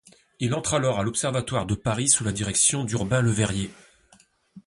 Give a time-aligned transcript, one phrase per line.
[0.39, 3.69] Il entre alors à l’Observatoire de Paris sous la direction d’Urbain Le Verrier.